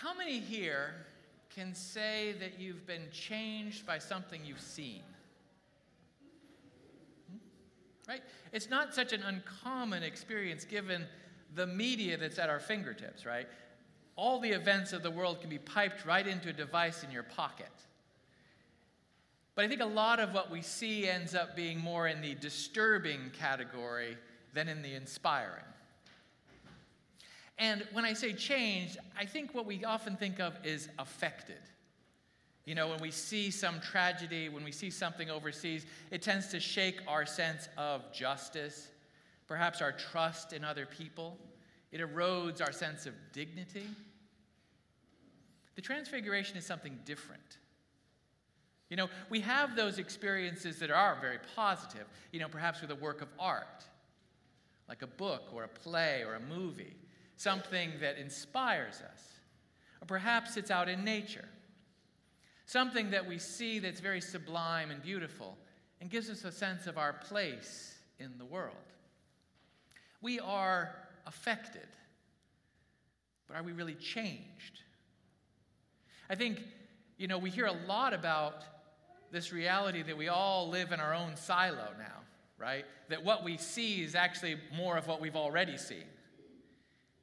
how 0.00 0.14
many 0.14 0.38
here 0.38 0.94
can 1.50 1.74
say 1.74 2.34
that 2.38 2.60
you've 2.60 2.86
been 2.86 3.08
changed 3.10 3.84
by 3.84 3.98
something 3.98 4.40
you've 4.44 4.60
seen? 4.60 5.02
Hmm? 7.30 7.38
Right? 8.08 8.22
It's 8.52 8.70
not 8.70 8.94
such 8.94 9.12
an 9.12 9.22
uncommon 9.22 10.02
experience 10.02 10.64
given 10.64 11.06
the 11.54 11.66
media 11.66 12.16
that's 12.16 12.38
at 12.38 12.48
our 12.48 12.60
fingertips, 12.60 13.26
right? 13.26 13.48
All 14.14 14.38
the 14.38 14.50
events 14.50 14.92
of 14.92 15.02
the 15.02 15.10
world 15.10 15.40
can 15.40 15.50
be 15.50 15.58
piped 15.58 16.06
right 16.06 16.26
into 16.26 16.50
a 16.50 16.52
device 16.52 17.02
in 17.02 17.10
your 17.10 17.22
pocket. 17.24 17.66
But 19.54 19.64
I 19.64 19.68
think 19.68 19.80
a 19.80 19.86
lot 19.86 20.20
of 20.20 20.32
what 20.32 20.50
we 20.50 20.62
see 20.62 21.08
ends 21.08 21.34
up 21.34 21.56
being 21.56 21.80
more 21.80 22.06
in 22.06 22.20
the 22.20 22.34
disturbing 22.36 23.30
category 23.36 24.16
than 24.54 24.68
in 24.68 24.82
the 24.82 24.94
inspiring. 24.94 25.64
And 27.58 27.84
when 27.92 28.04
I 28.04 28.12
say 28.12 28.32
changed, 28.32 28.98
I 29.18 29.24
think 29.26 29.54
what 29.54 29.66
we 29.66 29.84
often 29.84 30.16
think 30.16 30.38
of 30.38 30.54
is 30.64 30.88
affected. 30.98 31.58
You 32.64 32.74
know, 32.74 32.88
when 32.88 33.00
we 33.00 33.10
see 33.10 33.50
some 33.50 33.80
tragedy, 33.80 34.48
when 34.48 34.62
we 34.62 34.72
see 34.72 34.90
something 34.90 35.30
overseas, 35.30 35.86
it 36.10 36.22
tends 36.22 36.48
to 36.48 36.60
shake 36.60 37.00
our 37.08 37.26
sense 37.26 37.68
of 37.76 38.12
justice, 38.12 38.88
perhaps 39.48 39.82
our 39.82 39.92
trust 39.92 40.52
in 40.52 40.64
other 40.64 40.86
people. 40.86 41.36
It 41.90 42.00
erodes 42.00 42.60
our 42.60 42.70
sense 42.70 43.06
of 43.06 43.14
dignity. 43.32 43.86
The 45.74 45.82
transfiguration 45.82 46.56
is 46.56 46.66
something 46.66 46.98
different. 47.04 47.58
You 48.90 48.96
know, 48.96 49.08
we 49.30 49.40
have 49.40 49.74
those 49.74 49.98
experiences 49.98 50.78
that 50.78 50.90
are 50.90 51.16
very 51.20 51.38
positive, 51.56 52.06
you 52.32 52.40
know, 52.40 52.48
perhaps 52.48 52.80
with 52.80 52.90
a 52.90 52.96
work 52.96 53.20
of 53.20 53.28
art, 53.38 53.84
like 54.88 55.02
a 55.02 55.06
book 55.06 55.44
or 55.52 55.64
a 55.64 55.68
play 55.68 56.22
or 56.24 56.34
a 56.34 56.40
movie 56.40 56.94
something 57.38 57.92
that 58.00 58.18
inspires 58.18 59.00
us. 59.00 59.22
Or 60.02 60.06
perhaps 60.06 60.56
it's 60.56 60.70
out 60.70 60.88
in 60.88 61.04
nature, 61.04 61.48
something 62.66 63.10
that 63.10 63.26
we 63.26 63.38
see 63.38 63.78
that's 63.78 64.00
very 64.00 64.20
sublime 64.20 64.90
and 64.90 65.00
beautiful 65.00 65.56
and 66.00 66.10
gives 66.10 66.28
us 66.28 66.44
a 66.44 66.52
sense 66.52 66.86
of 66.86 66.98
our 66.98 67.12
place 67.12 67.96
in 68.18 68.36
the 68.38 68.44
world. 68.44 68.76
We 70.20 70.40
are 70.40 70.94
affected, 71.26 71.86
but 73.46 73.56
are 73.56 73.62
we 73.62 73.72
really 73.72 73.94
changed? 73.94 74.80
I 76.28 76.34
think, 76.34 76.60
you 77.16 77.28
know, 77.28 77.38
we 77.38 77.50
hear 77.50 77.66
a 77.66 77.86
lot 77.86 78.14
about 78.14 78.64
this 79.30 79.52
reality 79.52 80.02
that 80.02 80.16
we 80.16 80.28
all 80.28 80.68
live 80.68 80.90
in 80.90 81.00
our 81.00 81.14
own 81.14 81.36
silo 81.36 81.88
now, 81.98 82.20
right? 82.58 82.84
That 83.08 83.24
what 83.24 83.44
we 83.44 83.56
see 83.58 84.02
is 84.02 84.14
actually 84.14 84.56
more 84.74 84.96
of 84.96 85.06
what 85.06 85.20
we've 85.20 85.36
already 85.36 85.76
seen 85.76 86.04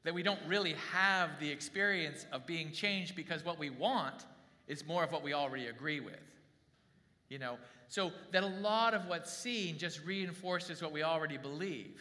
that 0.05 0.13
we 0.13 0.23
don't 0.23 0.39
really 0.47 0.75
have 0.93 1.31
the 1.39 1.49
experience 1.49 2.27
of 2.31 2.45
being 2.45 2.71
changed 2.71 3.15
because 3.15 3.43
what 3.43 3.59
we 3.59 3.71
want 3.71 4.25
is 4.67 4.85
more 4.85 5.03
of 5.03 5.11
what 5.11 5.23
we 5.23 5.33
already 5.33 5.65
agree 5.65 5.99
with. 5.99 6.21
You 7.27 7.39
know, 7.39 7.57
so 7.87 8.11
that 8.31 8.43
a 8.43 8.47
lot 8.47 8.93
of 8.93 9.07
what's 9.07 9.33
seen 9.35 9.79
just 9.79 10.05
reinforces 10.05 10.81
what 10.81 10.91
we 10.91 11.01
already 11.01 11.37
believe. 11.37 11.99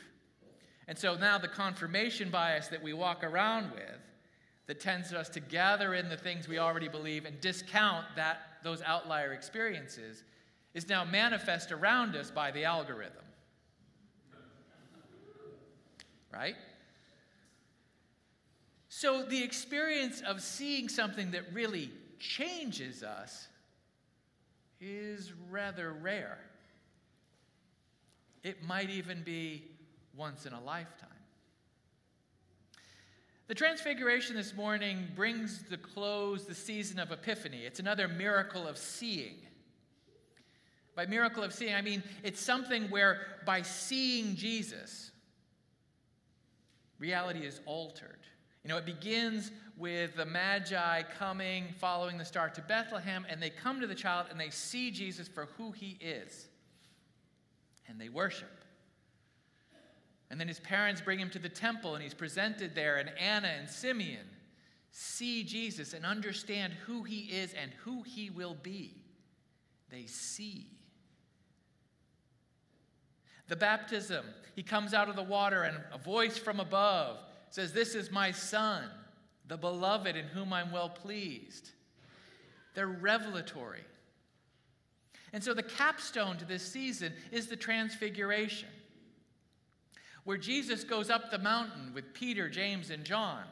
And 0.87 0.99
so 0.99 1.15
now 1.15 1.39
the 1.39 1.49
confirmation 1.49 2.31
bias 2.31 2.69
that 2.69 2.83
we 2.83 2.93
walk 2.93 3.25
around 3.25 3.73
with 3.73 4.01
that 4.67 4.81
tends 4.81 5.15
us 5.15 5.31
to 5.31 5.41
gather 5.41 5.95
in 5.95 6.11
the 6.11 6.17
things 6.17 6.47
we 6.47 6.59
already 6.59 6.89
believe 6.89 7.25
and 7.25 7.41
discount 7.41 8.05
that 8.17 8.39
those 8.63 8.83
outlier 8.83 9.33
experiences 9.33 10.25
is 10.75 10.91
now 10.91 11.05
manifest 11.07 11.73
around 11.73 12.15
us 12.17 12.31
by 12.31 12.51
the 12.51 12.65
algorithm. 12.65 13.25
Right? 16.31 16.57
So, 18.97 19.25
the 19.25 19.43
experience 19.43 20.21
of 20.21 20.41
seeing 20.41 20.89
something 20.89 21.33
that 21.33 21.53
really 21.53 21.91
changes 22.21 23.03
us 23.03 23.49
is 24.81 25.33
rather 25.51 25.93
rare. 25.93 26.39
It 28.45 28.63
might 28.63 28.91
even 28.91 29.25
be 29.25 29.65
once 30.17 30.47
in 30.47 30.53
a 30.53 30.63
lifetime. 30.63 31.09
The 33.49 33.57
Transfiguration 33.57 34.37
this 34.37 34.55
morning 34.55 35.09
brings 35.17 35.65
to 35.71 35.77
close 35.77 36.45
the 36.45 36.55
season 36.55 37.01
of 37.01 37.11
Epiphany. 37.11 37.65
It's 37.65 37.81
another 37.81 38.07
miracle 38.07 38.69
of 38.69 38.79
seeing. 38.79 39.39
By 40.95 41.07
miracle 41.07 41.43
of 41.43 41.53
seeing, 41.53 41.75
I 41.75 41.83
mean 41.83 42.05
it's 42.23 42.41
something 42.41 42.85
where 42.91 43.23
by 43.45 43.63
seeing 43.63 44.37
Jesus, 44.37 45.11
reality 47.01 47.41
is 47.41 47.61
altered. 47.67 48.21
You 48.65 48.71
know, 48.71 48.79
it 48.79 48.87
begins 48.87 49.53
with 49.77 50.17
the 50.17 50.25
Magi 50.25 51.03
coming, 51.19 51.75
following 51.79 52.17
the 52.17 52.25
star 52.25 52.49
to 52.49 52.63
Bethlehem, 52.63 53.27
and 53.29 53.41
they 53.41 53.51
come 53.51 53.81
to 53.81 53.87
the 53.87 53.95
child 53.95 54.27
and 54.31 54.41
they 54.41 54.49
see 54.49 54.91
Jesus 54.91 55.29
for 55.29 55.49
who 55.59 55.73
he 55.73 55.99
is. 56.01 56.49
And 57.87 58.01
they 58.01 58.09
worship. 58.09 58.65
And 60.31 60.41
then 60.41 60.49
his 60.49 60.61
parents 60.61 61.03
bring 61.03 61.19
him 61.19 61.29
to 61.31 61.39
the 61.39 61.49
temple 61.49 61.95
and 61.95 62.03
he's 62.03 62.15
presented 62.15 62.75
there, 62.75 62.97
and 62.97 63.11
Anna 63.19 63.49
and 63.49 63.69
Simeon 63.69 64.27
see 64.91 65.45
Jesus 65.45 65.93
and 65.93 66.07
understand 66.07 66.73
who 66.87 67.03
he 67.03 67.21
is 67.21 67.53
and 67.53 67.71
who 67.85 68.03
he 68.03 68.31
will 68.31 68.57
be. 68.63 68.95
They 69.91 70.07
see. 70.07 70.69
The 73.49 73.57
baptism, 73.57 74.25
he 74.57 74.63
comes 74.63 74.95
out 74.95 75.11
of 75.11 75.17
the 75.17 75.23
water 75.23 75.65
and 75.65 75.77
a 75.93 75.99
voice 75.99 76.39
from 76.39 76.61
above 76.61 77.19
says, 77.55 77.73
This 77.73 77.95
is 77.95 78.11
my 78.11 78.33
son, 78.33 78.83
the 79.47 79.57
beloved 79.57 80.17
in 80.17 80.27
whom 80.27 80.53
I'm 80.53 80.73
well 80.73 80.89
pleased. 80.89 81.71
They're 82.75 82.89
revelatory. 82.89 83.85
And 85.33 85.43
so 85.43 85.55
the 85.55 85.63
capstone 85.63 86.37
to 86.39 86.45
this 86.45 86.67
season 86.67 87.13
is 87.31 87.47
the 87.47 87.55
transfiguration, 87.55 88.69
where 90.25 90.37
Jesus 90.37 90.83
goes 90.83 91.11
up 91.11 91.31
the 91.31 91.39
mountain 91.39 91.93
with 91.95 92.13
Peter, 92.13 92.49
James, 92.49 92.91
and 92.91 93.05
John, 93.05 93.45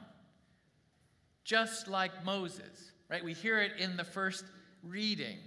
just 1.44 1.86
like 1.86 2.24
Moses, 2.24 2.90
right? 3.08 3.22
We 3.22 3.34
hear 3.34 3.60
it 3.60 3.74
in 3.78 3.96
the 3.96 4.04
first 4.04 4.44
reading. 4.82 5.38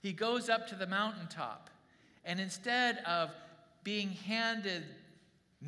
He 0.00 0.12
goes 0.12 0.48
up 0.48 0.68
to 0.68 0.76
the 0.76 0.86
mountaintop, 0.86 1.70
and 2.24 2.38
instead 2.38 2.98
of 2.98 3.30
being 3.82 4.10
handed 4.10 4.84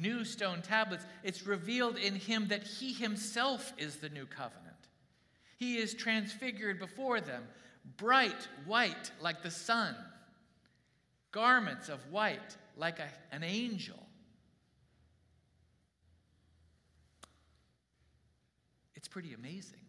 new 0.00 0.24
stone 0.24 0.62
tablets, 0.62 1.06
it's 1.22 1.46
revealed 1.46 1.96
in 1.96 2.14
him 2.14 2.48
that 2.48 2.62
he 2.62 2.92
himself 2.92 3.72
is 3.78 3.96
the 3.96 4.08
new 4.08 4.26
covenant. 4.26 4.62
He 5.56 5.76
is 5.76 5.94
transfigured 5.94 6.78
before 6.78 7.20
them, 7.20 7.44
bright 7.96 8.48
white 8.66 9.10
like 9.20 9.42
the 9.42 9.50
sun, 9.50 9.94
garments 11.32 11.88
of 11.88 12.00
white 12.10 12.56
like 12.76 12.98
a, 12.98 13.08
an 13.32 13.42
angel. 13.42 14.02
It's 18.94 19.08
pretty 19.08 19.34
amazing. 19.34 19.80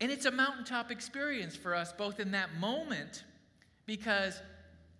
And 0.00 0.10
it's 0.10 0.24
a 0.24 0.30
mountaintop 0.30 0.90
experience 0.90 1.54
for 1.54 1.74
us, 1.74 1.92
both 1.92 2.20
in 2.20 2.30
that 2.30 2.54
moment, 2.58 3.24
because 3.84 4.40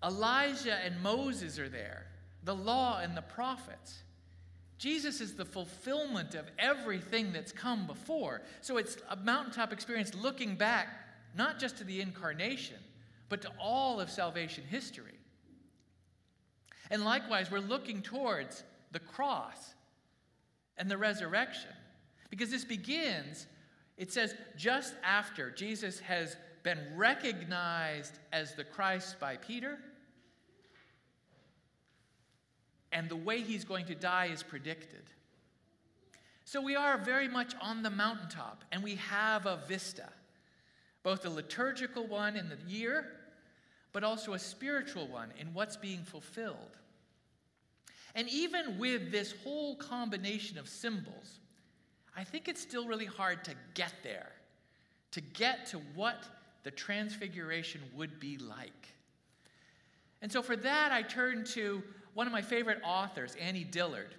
Elijah 0.03 0.79
and 0.85 1.01
Moses 1.03 1.59
are 1.59 1.69
there, 1.69 2.07
the 2.45 2.55
law 2.55 3.01
and 3.01 3.17
the 3.17 3.23
prophets. 3.23 4.03
Jesus 4.79 5.21
is 5.21 5.35
the 5.35 5.45
fulfillment 5.45 6.35
of 6.35 6.51
everything 6.59 7.33
that's 7.33 7.53
come 7.53 7.87
before. 7.87 8.41
So 8.63 8.79
it's 8.79 8.97
a 9.11 9.17
mountaintop 9.17 9.75
experience 9.75 10.15
looking 10.15 10.55
back 10.55 10.89
not 11.37 11.59
just 11.59 11.77
to 11.79 11.85
the 11.85 12.01
incarnation, 12.01 12.79
but 13.29 13.43
to 13.43 13.53
all 13.61 14.01
of 14.01 14.11
salvation 14.11 14.65
history. 14.69 15.19
And 16.91 17.05
likewise, 17.05 17.51
we're 17.51 17.59
looking 17.59 18.01
towards 18.01 18.65
the 18.91 18.99
cross 18.99 19.75
and 20.79 20.91
the 20.91 20.97
resurrection. 20.97 21.71
Because 22.31 22.51
this 22.51 22.65
begins, 22.65 23.47
it 23.99 24.11
says, 24.11 24.35
just 24.57 24.95
after 25.05 25.51
Jesus 25.51 26.01
has 26.01 26.37
been 26.63 26.79
recognized 26.97 28.19
as 28.33 28.55
the 28.55 28.65
Christ 28.65 29.21
by 29.21 29.37
Peter 29.37 29.79
and 32.93 33.09
the 33.09 33.17
way 33.17 33.41
he's 33.41 33.65
going 33.65 33.87
to 33.87 33.95
die 33.95 34.27
is 34.27 34.43
predicted. 34.43 35.03
So 36.45 36.61
we 36.61 36.75
are 36.75 36.99
very 36.99 37.29
much 37.29 37.55
on 37.61 37.83
the 37.83 37.91
mountaintop, 37.91 38.65
and 38.73 38.83
we 38.83 38.97
have 38.97 39.47
a 39.47 39.61
vista, 39.69 40.09
both 41.03 41.25
a 41.25 41.31
liturgical 41.31 42.07
one 42.07 42.37
in 42.37 42.49
the 42.49 42.59
year, 42.67 43.07
but 43.93 44.03
also 44.03 44.35
a 44.35 44.39
spiritual 44.39 45.07
one 45.07 45.33
in 45.39 45.53
what's 45.55 45.77
being 45.77 46.03
fulfilled. 46.03 46.77
And 48.15 48.29
even 48.29 48.79
with 48.79 49.13
this 49.13 49.35
whole 49.45 49.77
combination 49.77 50.59
of 50.59 50.69
symbols, 50.69 51.39
I 52.17 52.25
think 52.25 52.49
it's 52.49 52.61
still 52.61 52.87
really 52.87 53.07
hard 53.07 53.45
to 53.45 53.55
get 53.75 53.93
there, 54.03 54.33
to 55.13 55.21
get 55.21 55.67
to 55.67 55.79
what 55.95 56.25
the 56.65 56.71
transfiguration 56.71 57.81
would 57.95 58.19
be 58.19 58.37
like. 58.37 58.89
And 60.23 60.31
so 60.31 60.43
for 60.43 60.57
that, 60.57 60.93
I 60.93 61.03
turn 61.03 61.45
to 61.53 61.83
one 62.15 62.27
of 62.27 62.33
my 62.33 62.43
favorite 62.43 62.81
authors, 62.85 63.37
Annie 63.41 63.65
Dillard, 63.65 64.15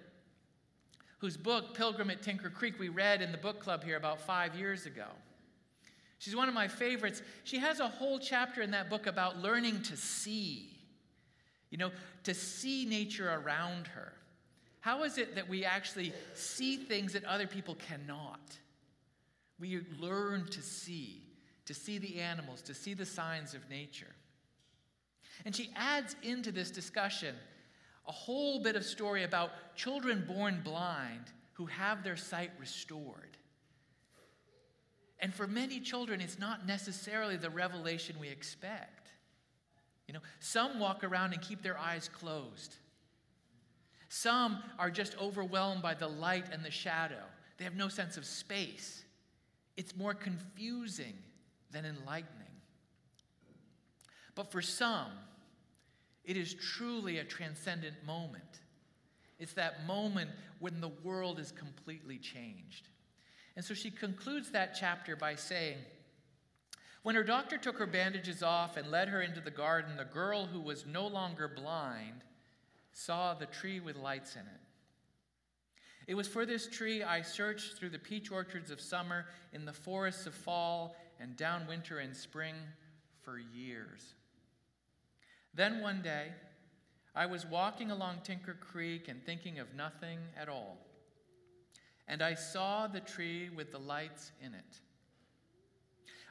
whose 1.18 1.36
book, 1.36 1.74
Pilgrim 1.74 2.10
at 2.10 2.22
Tinker 2.22 2.50
Creek, 2.50 2.78
we 2.78 2.88
read 2.88 3.22
in 3.22 3.32
the 3.32 3.38
book 3.38 3.60
club 3.60 3.84
here 3.84 3.96
about 3.96 4.20
five 4.20 4.54
years 4.54 4.86
ago. 4.86 5.06
She's 6.18 6.36
one 6.36 6.48
of 6.48 6.54
my 6.54 6.68
favorites. 6.68 7.20
She 7.44 7.58
has 7.58 7.80
a 7.80 7.88
whole 7.88 8.18
chapter 8.18 8.62
in 8.62 8.70
that 8.72 8.88
book 8.88 9.06
about 9.06 9.38
learning 9.38 9.82
to 9.82 9.96
see, 9.96 10.70
you 11.70 11.78
know, 11.78 11.90
to 12.24 12.34
see 12.34 12.84
nature 12.84 13.28
around 13.28 13.88
her. 13.88 14.12
How 14.80 15.04
is 15.04 15.18
it 15.18 15.34
that 15.36 15.48
we 15.48 15.64
actually 15.64 16.12
see 16.34 16.76
things 16.76 17.12
that 17.12 17.24
other 17.24 17.46
people 17.46 17.76
cannot? 17.76 18.40
We 19.60 19.80
learn 20.00 20.46
to 20.50 20.62
see, 20.62 21.22
to 21.66 21.74
see 21.74 21.98
the 21.98 22.20
animals, 22.20 22.62
to 22.62 22.74
see 22.74 22.94
the 22.94 23.06
signs 23.06 23.54
of 23.54 23.68
nature. 23.70 24.14
And 25.44 25.54
she 25.54 25.70
adds 25.76 26.16
into 26.22 26.50
this 26.50 26.70
discussion 26.70 27.34
a 28.06 28.12
whole 28.12 28.62
bit 28.62 28.76
of 28.76 28.84
story 28.84 29.22
about 29.24 29.50
children 29.76 30.24
born 30.26 30.60
blind 30.64 31.24
who 31.54 31.66
have 31.66 32.02
their 32.02 32.16
sight 32.16 32.50
restored. 32.58 33.36
And 35.20 35.32
for 35.32 35.46
many 35.46 35.78
children, 35.78 36.20
it's 36.20 36.38
not 36.38 36.66
necessarily 36.66 37.36
the 37.36 37.50
revelation 37.50 38.16
we 38.20 38.28
expect. 38.28 39.10
You 40.08 40.14
know, 40.14 40.20
some 40.40 40.80
walk 40.80 41.04
around 41.04 41.32
and 41.32 41.40
keep 41.40 41.62
their 41.62 41.78
eyes 41.78 42.08
closed. 42.08 42.74
Some 44.08 44.62
are 44.78 44.90
just 44.90 45.16
overwhelmed 45.18 45.80
by 45.80 45.94
the 45.94 46.08
light 46.08 46.46
and 46.52 46.64
the 46.64 46.70
shadow. 46.70 47.22
They 47.56 47.64
have 47.64 47.76
no 47.76 47.88
sense 47.88 48.16
of 48.16 48.26
space. 48.26 49.04
It's 49.76 49.96
more 49.96 50.12
confusing 50.12 51.14
than 51.70 51.84
enlightening. 51.84 52.28
But 54.34 54.50
for 54.50 54.60
some, 54.60 55.10
it 56.24 56.36
is 56.36 56.54
truly 56.54 57.18
a 57.18 57.24
transcendent 57.24 58.04
moment. 58.06 58.60
It's 59.38 59.54
that 59.54 59.86
moment 59.86 60.30
when 60.60 60.80
the 60.80 60.92
world 61.02 61.40
is 61.40 61.50
completely 61.50 62.18
changed. 62.18 62.88
And 63.56 63.64
so 63.64 63.74
she 63.74 63.90
concludes 63.90 64.50
that 64.50 64.76
chapter 64.78 65.16
by 65.16 65.34
saying, 65.34 65.78
When 67.02 67.16
her 67.16 67.24
doctor 67.24 67.58
took 67.58 67.78
her 67.78 67.86
bandages 67.86 68.42
off 68.42 68.76
and 68.76 68.90
led 68.90 69.08
her 69.08 69.20
into 69.20 69.40
the 69.40 69.50
garden, 69.50 69.96
the 69.96 70.04
girl 70.04 70.46
who 70.46 70.60
was 70.60 70.86
no 70.86 71.06
longer 71.06 71.48
blind 71.48 72.22
saw 72.92 73.34
the 73.34 73.46
tree 73.46 73.80
with 73.80 73.96
lights 73.96 74.36
in 74.36 74.42
it. 74.42 74.60
It 76.06 76.14
was 76.14 76.28
for 76.28 76.46
this 76.46 76.68
tree 76.68 77.02
I 77.02 77.22
searched 77.22 77.76
through 77.76 77.90
the 77.90 77.98
peach 77.98 78.30
orchards 78.30 78.70
of 78.70 78.80
summer, 78.80 79.26
in 79.52 79.64
the 79.64 79.72
forests 79.72 80.26
of 80.26 80.34
fall, 80.34 80.96
and 81.20 81.36
down 81.36 81.66
winter 81.66 81.98
and 81.98 82.14
spring 82.14 82.54
for 83.22 83.38
years. 83.38 84.14
Then 85.54 85.80
one 85.80 86.00
day, 86.02 86.28
I 87.14 87.26
was 87.26 87.44
walking 87.44 87.90
along 87.90 88.20
Tinker 88.24 88.56
Creek 88.58 89.08
and 89.08 89.24
thinking 89.24 89.58
of 89.58 89.74
nothing 89.74 90.18
at 90.36 90.48
all. 90.48 90.78
And 92.08 92.22
I 92.22 92.34
saw 92.34 92.86
the 92.86 93.00
tree 93.00 93.50
with 93.54 93.70
the 93.70 93.78
lights 93.78 94.32
in 94.40 94.54
it. 94.54 94.80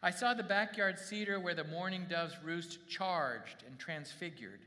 I 0.03 0.09
saw 0.09 0.33
the 0.33 0.43
backyard 0.43 0.97
cedar 0.97 1.39
where 1.39 1.53
the 1.53 1.63
mourning 1.63 2.07
doves 2.09 2.35
roost 2.43 2.89
charged 2.89 3.63
and 3.67 3.77
transfigured, 3.77 4.61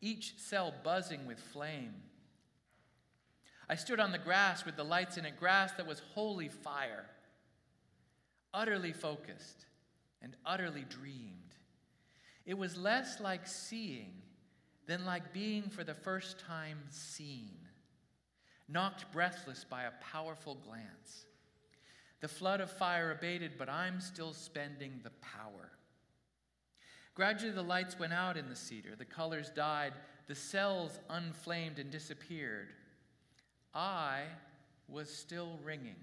each 0.00 0.38
cell 0.38 0.72
buzzing 0.84 1.26
with 1.26 1.40
flame. 1.40 1.94
I 3.68 3.74
stood 3.74 3.98
on 3.98 4.12
the 4.12 4.18
grass 4.18 4.64
with 4.64 4.76
the 4.76 4.84
lights 4.84 5.16
in 5.16 5.26
it, 5.26 5.36
grass 5.36 5.72
that 5.72 5.88
was 5.88 6.00
holy 6.14 6.48
fire, 6.48 7.06
utterly 8.54 8.92
focused 8.92 9.66
and 10.22 10.36
utterly 10.46 10.84
dreamed. 10.88 11.55
It 12.46 12.56
was 12.56 12.76
less 12.76 13.20
like 13.20 13.46
seeing 13.46 14.12
than 14.86 15.04
like 15.04 15.32
being 15.32 15.68
for 15.68 15.82
the 15.82 15.94
first 15.94 16.38
time 16.38 16.78
seen, 16.90 17.50
knocked 18.68 19.10
breathless 19.12 19.64
by 19.68 19.82
a 19.82 19.92
powerful 20.00 20.54
glance. 20.54 21.26
The 22.20 22.28
flood 22.28 22.60
of 22.60 22.70
fire 22.70 23.10
abated, 23.10 23.52
but 23.58 23.68
I'm 23.68 24.00
still 24.00 24.32
spending 24.32 25.00
the 25.02 25.10
power. 25.20 25.72
Gradually, 27.14 27.52
the 27.52 27.62
lights 27.62 27.98
went 27.98 28.12
out 28.12 28.36
in 28.36 28.48
the 28.48 28.56
cedar, 28.56 28.94
the 28.96 29.04
colors 29.04 29.50
died, 29.50 29.94
the 30.28 30.34
cells 30.34 30.98
unflamed 31.10 31.78
and 31.78 31.90
disappeared. 31.90 32.68
I 33.74 34.22
was 34.88 35.12
still 35.12 35.58
ringing. 35.64 35.96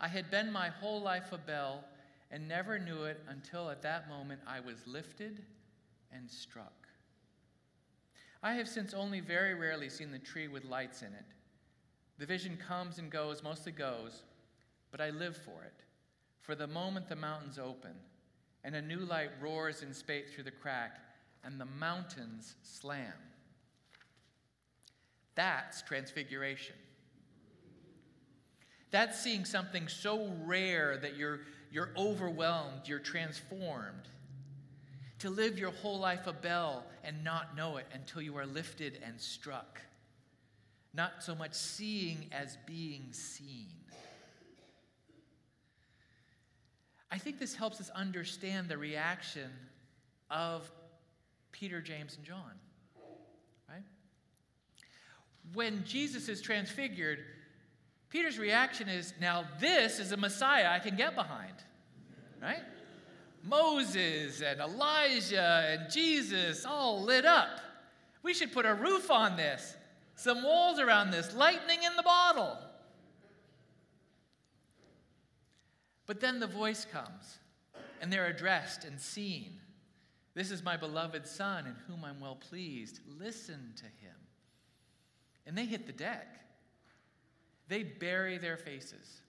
I 0.00 0.08
had 0.08 0.30
been 0.30 0.52
my 0.52 0.68
whole 0.68 1.00
life 1.00 1.32
a 1.32 1.38
bell 1.38 1.84
and 2.30 2.46
never 2.46 2.78
knew 2.78 3.04
it 3.04 3.20
until 3.28 3.70
at 3.70 3.82
that 3.82 4.08
moment 4.08 4.40
I 4.46 4.60
was 4.60 4.86
lifted 4.86 5.42
and 6.12 6.30
struck. 6.30 6.86
I 8.42 8.54
have 8.54 8.68
since 8.68 8.94
only 8.94 9.20
very 9.20 9.54
rarely 9.54 9.88
seen 9.88 10.12
the 10.12 10.18
tree 10.18 10.48
with 10.48 10.64
lights 10.64 11.02
in 11.02 11.08
it. 11.08 11.24
The 12.18 12.26
vision 12.26 12.56
comes 12.56 12.98
and 12.98 13.10
goes, 13.10 13.42
mostly 13.42 13.72
goes, 13.72 14.22
but 14.90 15.00
I 15.00 15.10
live 15.10 15.36
for 15.36 15.64
it. 15.64 15.84
For 16.40 16.54
the 16.54 16.66
moment 16.66 17.08
the 17.08 17.16
mountains 17.16 17.58
open, 17.58 17.94
and 18.64 18.74
a 18.74 18.82
new 18.82 19.00
light 19.00 19.30
roars 19.40 19.82
in 19.82 19.92
spate 19.92 20.30
through 20.30 20.44
the 20.44 20.50
crack, 20.50 20.98
and 21.44 21.60
the 21.60 21.66
mountains 21.66 22.56
slam. 22.62 23.12
That's 25.34 25.82
transfiguration. 25.82 26.74
That's 28.90 29.20
seeing 29.20 29.44
something 29.44 29.86
so 29.86 30.32
rare 30.44 30.96
that 30.98 31.16
you're 31.16 31.40
you're 31.70 31.90
overwhelmed, 31.96 32.82
you're 32.86 32.98
transformed. 32.98 34.08
To 35.20 35.30
live 35.30 35.58
your 35.58 35.72
whole 35.72 35.98
life 35.98 36.26
a 36.26 36.32
bell 36.32 36.84
and 37.02 37.24
not 37.24 37.56
know 37.56 37.76
it 37.76 37.86
until 37.92 38.22
you 38.22 38.36
are 38.36 38.46
lifted 38.46 39.00
and 39.04 39.20
struck. 39.20 39.80
Not 40.94 41.22
so 41.22 41.34
much 41.34 41.54
seeing 41.54 42.26
as 42.32 42.56
being 42.66 43.12
seen. 43.12 43.66
I 47.10 47.18
think 47.18 47.38
this 47.38 47.54
helps 47.54 47.80
us 47.80 47.90
understand 47.90 48.68
the 48.68 48.78
reaction 48.78 49.50
of 50.30 50.70
Peter, 51.52 51.80
James, 51.80 52.16
and 52.16 52.24
John. 52.24 52.52
Right? 53.68 53.82
When 55.54 55.84
Jesus 55.84 56.28
is 56.28 56.40
transfigured, 56.40 57.20
Peter's 58.10 58.38
reaction 58.38 58.88
is 58.88 59.12
now 59.20 59.44
this 59.60 59.98
is 59.98 60.12
a 60.12 60.16
Messiah 60.16 60.68
I 60.70 60.78
can 60.78 60.96
get 60.96 61.14
behind, 61.14 61.54
right? 62.40 62.62
Moses 63.44 64.40
and 64.40 64.60
Elijah 64.60 65.66
and 65.68 65.90
Jesus 65.90 66.64
all 66.64 67.02
lit 67.02 67.24
up. 67.24 67.60
We 68.22 68.34
should 68.34 68.52
put 68.52 68.66
a 68.66 68.74
roof 68.74 69.10
on 69.10 69.36
this, 69.36 69.76
some 70.14 70.42
walls 70.42 70.78
around 70.78 71.10
this, 71.10 71.34
lightning 71.34 71.82
in 71.84 71.96
the 71.96 72.02
bottle. 72.02 72.58
But 76.06 76.20
then 76.20 76.40
the 76.40 76.46
voice 76.46 76.86
comes, 76.86 77.38
and 78.00 78.10
they're 78.10 78.26
addressed 78.26 78.84
and 78.84 78.98
seen. 78.98 79.60
This 80.34 80.50
is 80.50 80.62
my 80.62 80.76
beloved 80.76 81.26
Son, 81.26 81.66
in 81.66 81.74
whom 81.86 82.04
I'm 82.04 82.20
well 82.20 82.36
pleased. 82.36 83.00
Listen 83.18 83.72
to 83.76 83.84
him. 83.84 84.14
And 85.46 85.56
they 85.56 85.66
hit 85.66 85.86
the 85.86 85.92
deck. 85.92 86.38
They 87.68 87.82
bury 87.82 88.38
their 88.38 88.56
faces. 88.56 89.22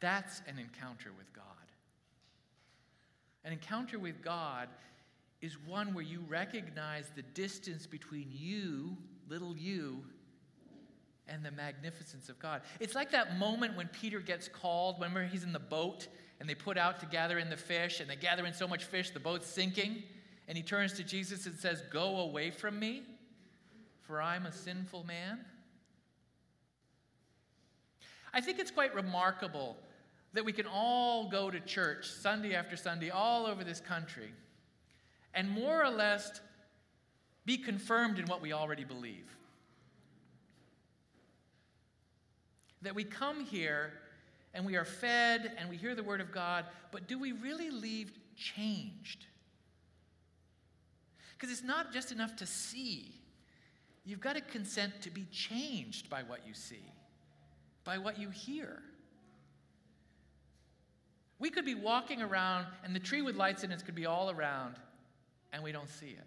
That's 0.00 0.40
an 0.46 0.58
encounter 0.58 1.10
with 1.16 1.32
God. 1.34 1.44
An 3.44 3.52
encounter 3.52 3.98
with 3.98 4.22
God 4.22 4.68
is 5.40 5.58
one 5.66 5.94
where 5.94 6.04
you 6.04 6.20
recognize 6.28 7.10
the 7.14 7.22
distance 7.22 7.86
between 7.86 8.28
you, 8.30 8.96
little 9.28 9.56
you, 9.56 10.04
and 11.28 11.44
the 11.44 11.50
magnificence 11.50 12.28
of 12.28 12.38
God. 12.38 12.62
It's 12.80 12.94
like 12.94 13.10
that 13.12 13.38
moment 13.38 13.76
when 13.76 13.88
Peter 13.88 14.20
gets 14.20 14.48
called, 14.48 14.96
remember 14.96 15.24
he's 15.24 15.44
in 15.44 15.52
the 15.52 15.58
boat 15.58 16.08
and 16.40 16.48
they 16.48 16.54
put 16.54 16.76
out 16.76 17.00
to 17.00 17.06
gather 17.06 17.38
in 17.38 17.48
the 17.48 17.56
fish 17.56 18.00
and 18.00 18.10
they 18.10 18.16
gather 18.16 18.44
in 18.46 18.52
so 18.52 18.66
much 18.66 18.84
fish 18.84 19.10
the 19.10 19.20
boat's 19.20 19.46
sinking 19.46 20.02
and 20.48 20.56
he 20.56 20.64
turns 20.64 20.94
to 20.94 21.04
Jesus 21.04 21.46
and 21.46 21.56
says, 21.56 21.82
"Go 21.92 22.20
away 22.20 22.50
from 22.50 22.78
me, 22.78 23.04
for 24.00 24.20
I'm 24.20 24.46
a 24.46 24.52
sinful 24.52 25.04
man." 25.04 25.44
I 28.32 28.40
think 28.40 28.58
it's 28.58 28.70
quite 28.70 28.94
remarkable 28.94 29.76
that 30.32 30.44
we 30.44 30.52
can 30.52 30.66
all 30.66 31.28
go 31.28 31.50
to 31.50 31.58
church 31.60 32.06
Sunday 32.08 32.54
after 32.54 32.76
Sunday 32.76 33.10
all 33.10 33.46
over 33.46 33.64
this 33.64 33.80
country 33.80 34.32
and 35.34 35.50
more 35.50 35.82
or 35.82 35.90
less 35.90 36.40
be 37.44 37.56
confirmed 37.56 38.18
in 38.18 38.26
what 38.26 38.40
we 38.40 38.52
already 38.52 38.84
believe. 38.84 39.26
That 42.82 42.94
we 42.94 43.04
come 43.04 43.44
here 43.44 43.92
and 44.54 44.64
we 44.64 44.76
are 44.76 44.84
fed 44.84 45.52
and 45.58 45.68
we 45.68 45.76
hear 45.76 45.94
the 45.94 46.02
Word 46.02 46.20
of 46.20 46.32
God, 46.32 46.64
but 46.92 47.08
do 47.08 47.18
we 47.18 47.32
really 47.32 47.70
leave 47.70 48.12
changed? 48.36 49.26
Because 51.36 51.52
it's 51.52 51.66
not 51.66 51.92
just 51.92 52.12
enough 52.12 52.36
to 52.36 52.46
see, 52.46 53.14
you've 54.04 54.20
got 54.20 54.34
to 54.34 54.40
consent 54.40 55.02
to 55.02 55.10
be 55.10 55.26
changed 55.32 56.08
by 56.08 56.22
what 56.22 56.46
you 56.46 56.54
see 56.54 56.92
by 57.84 57.98
what 57.98 58.18
you 58.18 58.30
hear. 58.30 58.82
We 61.38 61.50
could 61.50 61.64
be 61.64 61.74
walking 61.74 62.20
around, 62.20 62.66
and 62.84 62.94
the 62.94 63.00
tree 63.00 63.22
with 63.22 63.34
lights 63.34 63.64
in 63.64 63.72
it 63.72 63.84
could 63.84 63.94
be 63.94 64.06
all 64.06 64.30
around, 64.30 64.76
and 65.52 65.62
we 65.62 65.72
don't 65.72 65.88
see 65.88 66.10
it. 66.10 66.26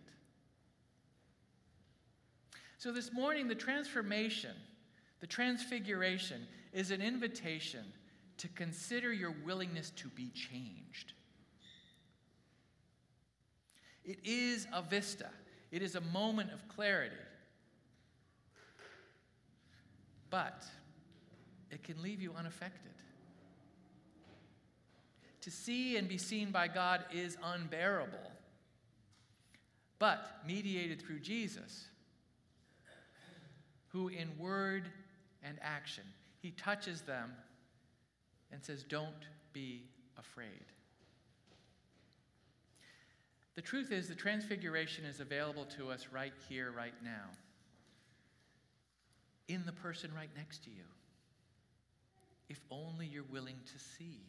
So 2.79 2.91
this 2.91 3.13
morning, 3.13 3.47
the 3.47 3.55
transformation, 3.55 4.55
the 5.21 5.27
transfiguration, 5.27 6.47
is 6.73 6.91
an 6.91 7.01
invitation 7.01 7.85
to 8.37 8.47
consider 8.49 9.13
your 9.13 9.33
willingness 9.45 9.91
to 9.91 10.09
be 10.09 10.29
changed. 10.31 11.13
It 14.03 14.19
is 14.23 14.67
a 14.73 14.81
vista, 14.81 15.29
it 15.71 15.81
is 15.81 15.95
a 15.95 16.01
moment 16.01 16.51
of 16.51 16.67
clarity. 16.67 17.15
But 20.29 20.63
it 21.73 21.83
can 21.83 22.01
leave 22.01 22.21
you 22.21 22.33
unaffected. 22.37 22.91
To 25.41 25.51
see 25.51 25.97
and 25.97 26.07
be 26.07 26.17
seen 26.17 26.51
by 26.51 26.67
God 26.67 27.03
is 27.11 27.37
unbearable, 27.43 28.31
but 29.99 30.41
mediated 30.47 31.01
through 31.01 31.19
Jesus, 31.19 31.87
who 33.89 34.07
in 34.07 34.29
word 34.37 34.89
and 35.43 35.57
action, 35.61 36.03
he 36.41 36.51
touches 36.51 37.01
them 37.01 37.31
and 38.51 38.63
says, 38.63 38.83
Don't 38.83 39.27
be 39.51 39.83
afraid. 40.17 40.65
The 43.55 43.61
truth 43.61 43.91
is, 43.91 44.07
the 44.07 44.15
transfiguration 44.15 45.05
is 45.05 45.19
available 45.19 45.65
to 45.77 45.91
us 45.91 46.07
right 46.11 46.33
here, 46.47 46.71
right 46.71 46.93
now, 47.03 47.29
in 49.47 49.63
the 49.65 49.73
person 49.73 50.11
right 50.15 50.29
next 50.35 50.63
to 50.63 50.69
you, 50.69 50.85
if 52.49 52.59
only 52.69 53.05
you're 53.05 53.23
willing 53.31 53.59
to 53.65 53.79
see. 53.79 54.21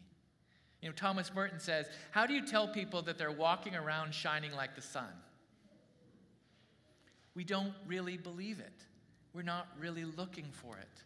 You 0.80 0.88
know, 0.88 0.94
Thomas 0.94 1.33
Merton 1.35 1.61
says, 1.61 1.87
How 2.11 2.26
do 2.26 2.35
you 2.35 2.47
tell 2.47 2.68
people 2.68 3.02
that 3.02 3.16
they're 3.16 3.33
walking 3.33 3.75
around 3.75 4.14
shining 4.14 4.52
like 4.52 4.75
the 4.75 4.83
sun? 4.83 5.12
We 7.35 7.44
don't 7.44 7.75
really 7.87 8.16
believe 8.16 8.61
it. 8.61 8.85
We're 9.33 9.42
not 9.42 9.66
really 9.80 10.04
looking 10.04 10.47
for 10.52 10.78
it. 10.78 11.02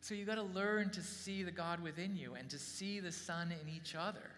So 0.00 0.14
you 0.14 0.26
got 0.26 0.34
to 0.34 0.42
learn 0.42 0.90
to 0.90 1.02
see 1.02 1.42
the 1.44 1.50
God 1.50 1.82
within 1.82 2.14
you 2.14 2.34
and 2.34 2.50
to 2.50 2.58
see 2.58 3.00
the 3.00 3.10
sun 3.10 3.50
in 3.62 3.74
each 3.74 3.94
other. 3.94 4.30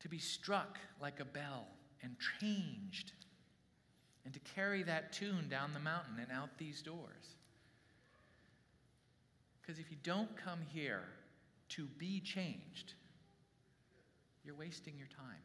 To 0.00 0.08
be 0.08 0.18
struck 0.18 0.78
like 1.00 1.18
a 1.18 1.24
bell 1.24 1.66
and 2.02 2.16
changed. 2.40 3.12
And 4.24 4.32
to 4.34 4.40
carry 4.54 4.82
that 4.84 5.12
tune 5.12 5.48
down 5.48 5.72
the 5.72 5.80
mountain 5.80 6.18
and 6.20 6.30
out 6.30 6.50
these 6.58 6.82
doors. 6.82 7.36
Because 9.60 9.78
if 9.78 9.90
you 9.90 9.96
don't 10.02 10.36
come 10.36 10.60
here 10.72 11.04
to 11.70 11.86
be 11.98 12.20
changed, 12.20 12.94
you're 14.44 14.54
wasting 14.54 14.94
your 14.98 15.08
time. 15.08 15.42